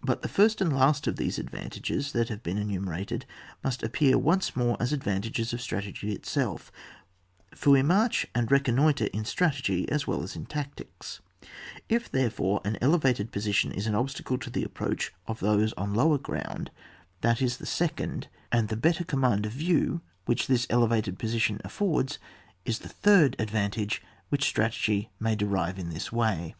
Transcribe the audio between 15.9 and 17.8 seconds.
lower ground, that is the